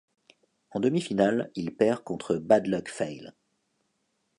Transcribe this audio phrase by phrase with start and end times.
[0.71, 3.35] En demi-finale il perd contre Bad Luck Fale.